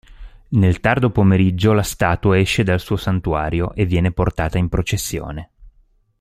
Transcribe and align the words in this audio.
Nel 0.47 0.79
tardo 0.79 1.11
pomeriggio 1.11 1.73
la 1.73 1.83
statua 1.83 2.39
esce 2.39 2.63
dal 2.63 2.79
suo 2.79 2.97
santuario 2.97 3.71
e 3.75 3.85
viene 3.85 4.11
portata 4.11 4.57
in 4.57 4.67
processione. 4.67 5.51